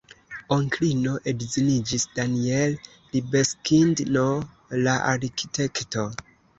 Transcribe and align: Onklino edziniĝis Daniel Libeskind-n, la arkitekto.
Onklino 0.55 1.11
edziniĝis 1.31 2.07
Daniel 2.17 2.75
Libeskind-n, 3.13 4.21
la 4.85 5.01
arkitekto. 5.15 6.13